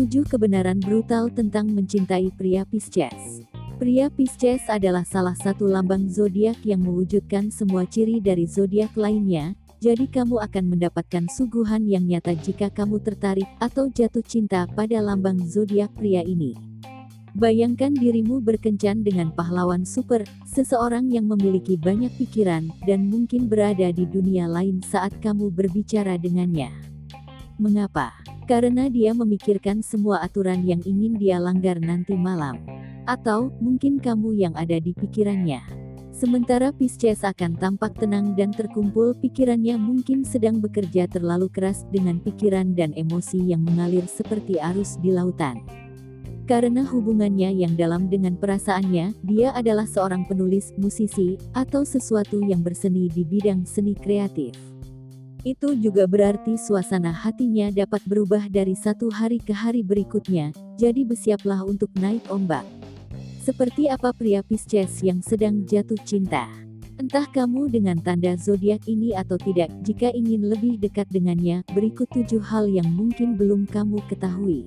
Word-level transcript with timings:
Tujuh 0.00 0.24
kebenaran 0.26 0.78
brutal 0.78 1.28
tentang 1.28 1.70
mencintai 1.70 2.32
pria 2.34 2.66
Pisces. 2.66 3.44
Pria 3.76 4.08
Pisces 4.08 4.64
adalah 4.70 5.02
salah 5.02 5.34
satu 5.34 5.66
lambang 5.66 6.06
zodiak 6.06 6.62
yang 6.62 6.82
mewujudkan 6.86 7.50
semua 7.50 7.86
ciri 7.86 8.22
dari 8.22 8.46
zodiak 8.46 8.94
lainnya, 8.94 9.58
jadi 9.80 10.04
kamu 10.04 10.40
akan 10.44 10.64
mendapatkan 10.76 11.24
suguhan 11.32 11.88
yang 11.88 12.04
nyata 12.04 12.36
jika 12.36 12.68
kamu 12.68 13.00
tertarik 13.00 13.48
atau 13.56 13.88
jatuh 13.88 14.20
cinta 14.20 14.68
pada 14.76 15.00
lambang 15.00 15.40
zodiak 15.42 15.90
pria 15.96 16.20
ini. 16.20 16.69
Bayangkan 17.38 17.94
dirimu 17.94 18.42
berkencan 18.42 19.06
dengan 19.06 19.30
pahlawan 19.30 19.86
super, 19.86 20.26
seseorang 20.50 21.06
yang 21.14 21.30
memiliki 21.30 21.78
banyak 21.78 22.10
pikiran 22.18 22.74
dan 22.82 23.06
mungkin 23.06 23.46
berada 23.46 23.94
di 23.94 24.02
dunia 24.02 24.50
lain 24.50 24.82
saat 24.82 25.14
kamu 25.22 25.54
berbicara 25.54 26.18
dengannya. 26.18 26.74
Mengapa? 27.62 28.10
Karena 28.50 28.90
dia 28.90 29.14
memikirkan 29.14 29.78
semua 29.78 30.26
aturan 30.26 30.66
yang 30.66 30.82
ingin 30.82 31.14
dia 31.14 31.38
langgar 31.38 31.78
nanti 31.78 32.18
malam. 32.18 32.58
Atau, 33.06 33.54
mungkin 33.62 34.02
kamu 34.02 34.34
yang 34.34 34.54
ada 34.58 34.82
di 34.82 34.90
pikirannya. 34.90 35.62
Sementara 36.10 36.74
Pisces 36.74 37.22
akan 37.22 37.56
tampak 37.56 37.94
tenang 37.96 38.34
dan 38.34 38.50
terkumpul 38.50 39.14
pikirannya 39.22 39.78
mungkin 39.78 40.26
sedang 40.26 40.58
bekerja 40.58 41.06
terlalu 41.06 41.46
keras 41.46 41.86
dengan 41.94 42.18
pikiran 42.18 42.74
dan 42.74 42.90
emosi 42.92 43.38
yang 43.54 43.62
mengalir 43.62 44.04
seperti 44.10 44.58
arus 44.58 44.98
di 44.98 45.14
lautan. 45.14 45.62
Karena 46.50 46.82
hubungannya 46.82 47.62
yang 47.62 47.78
dalam 47.78 48.10
dengan 48.10 48.34
perasaannya, 48.34 49.14
dia 49.22 49.54
adalah 49.54 49.86
seorang 49.86 50.26
penulis, 50.26 50.74
musisi, 50.74 51.38
atau 51.54 51.86
sesuatu 51.86 52.42
yang 52.42 52.58
berseni 52.58 53.06
di 53.06 53.22
bidang 53.22 53.62
seni 53.62 53.94
kreatif. 53.94 54.58
Itu 55.46 55.78
juga 55.78 56.10
berarti 56.10 56.58
suasana 56.58 57.14
hatinya 57.14 57.70
dapat 57.70 58.02
berubah 58.02 58.50
dari 58.50 58.74
satu 58.74 59.14
hari 59.14 59.38
ke 59.38 59.54
hari 59.54 59.86
berikutnya, 59.86 60.50
jadi 60.74 61.06
bersiaplah 61.06 61.62
untuk 61.62 61.94
naik 62.02 62.26
ombak. 62.26 62.66
Seperti 63.46 63.86
apa 63.86 64.10
pria 64.10 64.42
Pisces 64.42 65.06
yang 65.06 65.22
sedang 65.22 65.62
jatuh 65.62 66.02
cinta? 66.02 66.50
Entah 66.98 67.30
kamu 67.30 67.70
dengan 67.70 68.02
tanda 68.02 68.34
zodiak 68.34 68.90
ini 68.90 69.14
atau 69.14 69.38
tidak, 69.38 69.70
jika 69.86 70.10
ingin 70.10 70.50
lebih 70.50 70.82
dekat 70.82 71.06
dengannya, 71.14 71.62
berikut 71.70 72.10
tujuh 72.10 72.42
hal 72.42 72.66
yang 72.66 72.90
mungkin 72.90 73.38
belum 73.38 73.70
kamu 73.70 74.02
ketahui. 74.10 74.66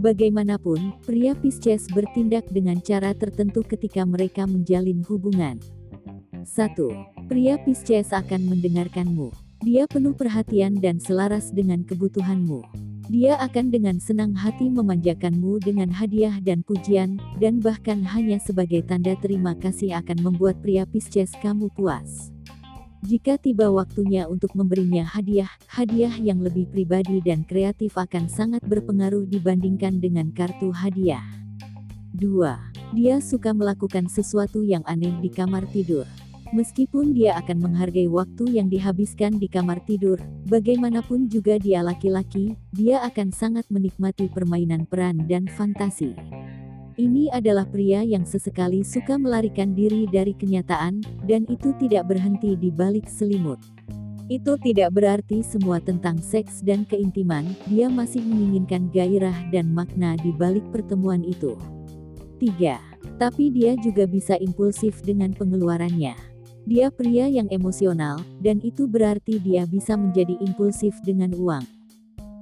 Bagaimanapun, 0.00 0.96
pria 1.04 1.36
Pisces 1.36 1.84
bertindak 1.92 2.48
dengan 2.48 2.80
cara 2.80 3.12
tertentu 3.12 3.60
ketika 3.60 4.00
mereka 4.08 4.48
menjalin 4.48 5.04
hubungan. 5.04 5.60
1. 6.40 7.28
Pria 7.28 7.60
Pisces 7.60 8.08
akan 8.08 8.48
mendengarkanmu. 8.48 9.28
Dia 9.60 9.84
penuh 9.84 10.16
perhatian 10.16 10.80
dan 10.80 10.96
selaras 11.04 11.52
dengan 11.52 11.84
kebutuhanmu. 11.84 12.64
Dia 13.12 13.36
akan 13.44 13.68
dengan 13.68 14.00
senang 14.00 14.32
hati 14.32 14.72
memanjakanmu 14.72 15.60
dengan 15.60 15.92
hadiah 15.92 16.40
dan 16.40 16.64
pujian, 16.64 17.20
dan 17.36 17.60
bahkan 17.60 18.00
hanya 18.00 18.40
sebagai 18.40 18.80
tanda 18.88 19.12
terima 19.20 19.52
kasih 19.52 20.00
akan 20.00 20.32
membuat 20.32 20.64
pria 20.64 20.88
Pisces 20.88 21.28
kamu 21.44 21.68
puas. 21.76 22.32
Jika 23.00 23.40
tiba 23.40 23.72
waktunya 23.72 24.28
untuk 24.28 24.52
memberinya 24.52 25.08
hadiah, 25.08 25.48
hadiah 25.72 26.12
yang 26.20 26.44
lebih 26.44 26.68
pribadi 26.68 27.24
dan 27.24 27.48
kreatif 27.48 27.96
akan 27.96 28.28
sangat 28.28 28.60
berpengaruh 28.68 29.24
dibandingkan 29.24 30.04
dengan 30.04 30.28
kartu 30.36 30.68
hadiah. 30.68 31.24
2. 32.20 32.92
Dia 32.92 33.16
suka 33.24 33.56
melakukan 33.56 34.04
sesuatu 34.04 34.60
yang 34.60 34.84
aneh 34.84 35.16
di 35.24 35.32
kamar 35.32 35.64
tidur. 35.72 36.04
Meskipun 36.52 37.16
dia 37.16 37.40
akan 37.40 37.72
menghargai 37.72 38.10
waktu 38.10 38.60
yang 38.60 38.68
dihabiskan 38.68 39.40
di 39.40 39.48
kamar 39.48 39.80
tidur, 39.88 40.20
bagaimanapun 40.50 41.24
juga 41.30 41.56
dia 41.56 41.80
laki-laki, 41.80 42.58
dia 42.74 43.00
akan 43.06 43.32
sangat 43.32 43.64
menikmati 43.72 44.28
permainan 44.28 44.84
peran 44.84 45.24
dan 45.24 45.48
fantasi. 45.48 46.12
Ini 47.00 47.32
adalah 47.32 47.64
pria 47.64 48.04
yang 48.04 48.28
sesekali 48.28 48.84
suka 48.84 49.16
melarikan 49.16 49.72
diri 49.72 50.04
dari 50.04 50.36
kenyataan, 50.36 51.00
dan 51.24 51.48
itu 51.48 51.72
tidak 51.80 52.12
berhenti 52.12 52.52
di 52.60 52.68
balik 52.68 53.08
selimut. 53.08 53.56
Itu 54.28 54.60
tidak 54.60 54.92
berarti 54.92 55.40
semua 55.40 55.80
tentang 55.80 56.20
seks 56.20 56.60
dan 56.60 56.84
keintiman, 56.84 57.56
dia 57.72 57.88
masih 57.88 58.20
menginginkan 58.20 58.92
gairah 58.92 59.48
dan 59.48 59.72
makna 59.72 60.12
di 60.20 60.28
balik 60.36 60.68
pertemuan 60.68 61.24
itu. 61.24 61.56
3. 62.36 62.76
Tapi 63.16 63.48
dia 63.48 63.80
juga 63.80 64.04
bisa 64.04 64.36
impulsif 64.36 65.00
dengan 65.00 65.32
pengeluarannya. 65.32 66.12
Dia 66.68 66.92
pria 66.92 67.32
yang 67.32 67.48
emosional, 67.48 68.20
dan 68.44 68.60
itu 68.60 68.84
berarti 68.84 69.40
dia 69.40 69.64
bisa 69.64 69.96
menjadi 69.96 70.36
impulsif 70.44 70.92
dengan 71.00 71.32
uang. 71.32 71.79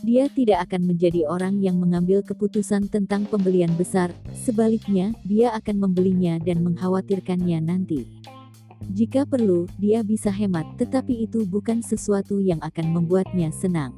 Dia 0.00 0.32
tidak 0.32 0.64
akan 0.70 0.88
menjadi 0.88 1.28
orang 1.28 1.60
yang 1.60 1.76
mengambil 1.76 2.24
keputusan 2.24 2.88
tentang 2.88 3.28
pembelian 3.28 3.68
besar, 3.76 4.08
sebaliknya, 4.32 5.12
dia 5.28 5.52
akan 5.52 5.76
membelinya 5.76 6.40
dan 6.40 6.64
mengkhawatirkannya 6.64 7.60
nanti. 7.60 8.08
Jika 8.88 9.28
perlu, 9.28 9.68
dia 9.76 10.00
bisa 10.00 10.32
hemat, 10.32 10.64
tetapi 10.80 11.28
itu 11.28 11.44
bukan 11.44 11.84
sesuatu 11.84 12.40
yang 12.40 12.64
akan 12.64 12.96
membuatnya 12.96 13.52
senang. 13.52 13.92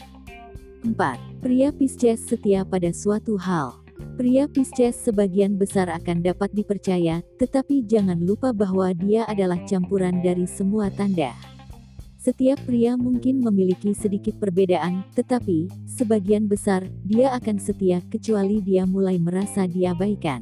4. 0.83 0.99
Pria 1.39 1.71
Pisces 1.71 2.27
setia 2.27 2.67
pada 2.67 2.91
suatu 2.91 3.39
hal. 3.39 3.79
Pria 4.19 4.51
Pisces 4.51 4.99
sebagian 4.99 5.55
besar 5.55 5.87
akan 5.87 6.27
dapat 6.27 6.51
dipercaya, 6.51 7.23
tetapi 7.39 7.87
jangan 7.87 8.19
lupa 8.19 8.51
bahwa 8.51 8.91
dia 8.91 9.23
adalah 9.31 9.63
campuran 9.71 10.19
dari 10.19 10.51
semua 10.51 10.91
tanda. 10.91 11.31
Setiap 12.23 12.63
pria 12.71 12.95
mungkin 12.95 13.43
memiliki 13.43 13.91
sedikit 13.99 14.39
perbedaan, 14.39 15.03
tetapi, 15.11 15.67
sebagian 15.91 16.47
besar, 16.47 16.87
dia 17.03 17.35
akan 17.35 17.59
setia 17.59 17.99
kecuali 18.15 18.63
dia 18.63 18.87
mulai 18.87 19.19
merasa 19.19 19.67
diabaikan. 19.67 20.39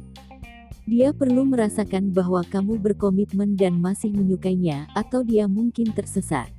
Dia 0.85 1.09
perlu 1.09 1.41
merasakan 1.41 2.13
bahwa 2.13 2.45
kamu 2.45 2.77
berkomitmen 2.77 3.57
dan 3.57 3.81
masih 3.81 4.13
menyukainya, 4.13 4.93
atau 4.93 5.25
dia 5.25 5.49
mungkin 5.49 5.89
tersesat. 5.89 6.53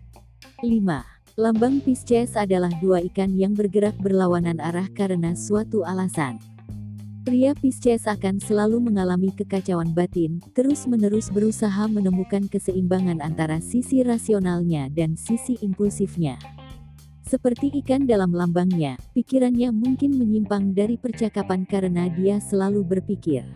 5. 0.58 1.06
Lambang 1.38 1.78
Pisces 1.78 2.34
adalah 2.34 2.74
dua 2.82 2.98
ikan 3.06 3.30
yang 3.38 3.54
bergerak 3.54 3.94
berlawanan 4.02 4.58
arah 4.58 4.90
karena 4.90 5.38
suatu 5.38 5.86
alasan. 5.86 6.42
Pria 7.22 7.54
Pisces 7.54 8.10
akan 8.10 8.42
selalu 8.42 8.82
mengalami 8.82 9.30
kekacauan 9.30 9.94
batin, 9.94 10.42
terus-menerus 10.58 11.30
berusaha 11.30 11.86
menemukan 11.86 12.50
keseimbangan 12.50 13.22
antara 13.22 13.62
sisi 13.62 14.02
rasionalnya 14.02 14.90
dan 14.90 15.14
sisi 15.14 15.54
impulsifnya. 15.62 16.34
Seperti 17.22 17.78
ikan 17.78 18.10
dalam 18.10 18.34
lambangnya, 18.34 18.98
pikirannya 19.14 19.70
mungkin 19.70 20.18
menyimpang 20.18 20.74
dari 20.74 20.98
percakapan 20.98 21.62
karena 21.62 22.10
dia 22.10 22.42
selalu 22.42 22.82
berpikir. 22.82 23.46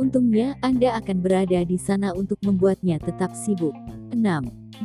Untungnya, 0.00 0.56
Anda 0.64 0.96
akan 0.96 1.20
berada 1.20 1.68
di 1.68 1.76
sana 1.76 2.16
untuk 2.16 2.40
membuatnya 2.48 2.96
tetap 2.96 3.36
sibuk. 3.36 3.76
6. 4.16 4.24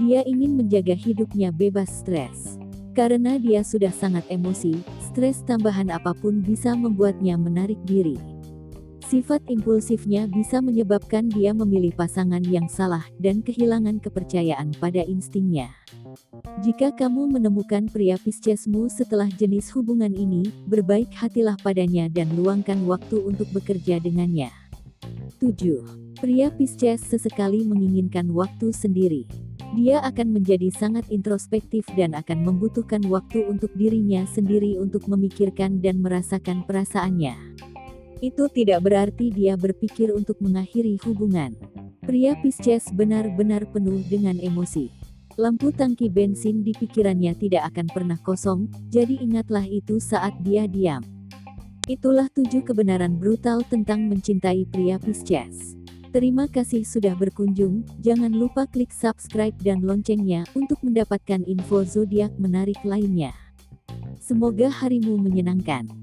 Dia 0.04 0.20
ingin 0.28 0.60
menjaga 0.60 1.00
hidupnya 1.00 1.56
bebas 1.56 2.04
stres. 2.04 2.60
Karena 2.92 3.40
dia 3.40 3.64
sudah 3.64 3.96
sangat 3.96 4.28
emosi, 4.28 4.84
stres 5.12 5.44
tambahan 5.44 5.92
apa 5.92 6.16
pun 6.16 6.40
bisa 6.40 6.72
membuatnya 6.72 7.36
menarik 7.36 7.76
diri. 7.84 8.16
Sifat 9.12 9.44
impulsifnya 9.52 10.24
bisa 10.24 10.64
menyebabkan 10.64 11.28
dia 11.28 11.52
memilih 11.52 11.92
pasangan 12.00 12.40
yang 12.48 12.72
salah 12.72 13.04
dan 13.20 13.44
kehilangan 13.44 14.00
kepercayaan 14.00 14.72
pada 14.80 15.04
instingnya. 15.04 15.68
Jika 16.64 16.96
kamu 16.96 17.28
menemukan 17.28 17.92
pria 17.92 18.16
Piscesmu 18.16 18.88
setelah 18.88 19.28
jenis 19.28 19.68
hubungan 19.76 20.16
ini, 20.16 20.48
berbaik 20.64 21.12
hatilah 21.12 21.60
padanya 21.60 22.08
dan 22.08 22.32
luangkan 22.40 22.80
waktu 22.88 23.20
untuk 23.20 23.52
bekerja 23.52 24.00
dengannya. 24.00 24.48
7. 25.44 26.24
Pria 26.24 26.48
Pisces 26.56 27.04
sesekali 27.04 27.68
menginginkan 27.68 28.32
waktu 28.32 28.72
sendiri. 28.72 29.28
Dia 29.72 30.04
akan 30.04 30.36
menjadi 30.36 30.68
sangat 30.68 31.08
introspektif 31.08 31.88
dan 31.96 32.12
akan 32.12 32.44
membutuhkan 32.44 33.00
waktu 33.08 33.48
untuk 33.48 33.72
dirinya 33.72 34.28
sendiri 34.28 34.76
untuk 34.76 35.08
memikirkan 35.08 35.80
dan 35.80 36.04
merasakan 36.04 36.68
perasaannya. 36.68 37.40
Itu 38.20 38.52
tidak 38.52 38.84
berarti 38.84 39.32
dia 39.32 39.56
berpikir 39.56 40.12
untuk 40.12 40.44
mengakhiri 40.44 41.00
hubungan. 41.08 41.56
Pria 42.04 42.36
Pisces 42.36 42.92
benar-benar 42.92 43.64
penuh 43.72 44.04
dengan 44.12 44.36
emosi. 44.44 44.92
Lampu 45.40 45.72
tangki 45.72 46.12
bensin 46.12 46.68
di 46.68 46.76
pikirannya 46.76 47.32
tidak 47.40 47.72
akan 47.72 47.88
pernah 47.88 48.20
kosong, 48.20 48.68
jadi 48.92 49.24
ingatlah 49.24 49.64
itu 49.64 50.04
saat 50.04 50.36
dia 50.44 50.68
diam. 50.68 51.00
Itulah 51.88 52.28
tujuh 52.30 52.68
kebenaran 52.68 53.16
brutal 53.16 53.64
tentang 53.64 54.12
mencintai 54.12 54.68
pria 54.68 55.00
Pisces. 55.00 55.81
Terima 56.12 56.44
kasih 56.44 56.84
sudah 56.84 57.16
berkunjung, 57.16 57.88
jangan 58.04 58.36
lupa 58.36 58.68
klik 58.68 58.92
subscribe 58.92 59.56
dan 59.64 59.80
loncengnya 59.80 60.44
untuk 60.60 60.84
mendapatkan 60.84 61.40
info 61.48 61.88
zodiak 61.88 62.36
menarik 62.36 62.76
lainnya. 62.84 63.32
Semoga 64.20 64.68
harimu 64.68 65.16
menyenangkan. 65.16 66.01